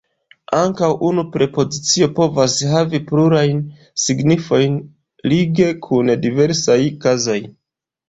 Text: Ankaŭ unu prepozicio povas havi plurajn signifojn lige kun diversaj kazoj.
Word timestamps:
Ankaŭ 0.59 0.87
unu 1.09 1.25
prepozicio 1.35 2.07
povas 2.21 2.57
havi 2.73 3.03
plurajn 3.13 3.63
signifojn 4.07 4.83
lige 5.35 5.71
kun 5.89 6.15
diversaj 6.29 6.83
kazoj. 7.07 7.43